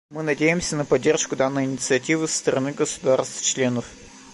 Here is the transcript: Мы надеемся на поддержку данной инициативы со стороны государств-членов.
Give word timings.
Мы 0.09 0.23
надеемся 0.23 0.75
на 0.75 0.83
поддержку 0.83 1.35
данной 1.35 1.65
инициативы 1.65 2.27
со 2.27 2.35
стороны 2.39 2.71
государств-членов. 2.71 3.85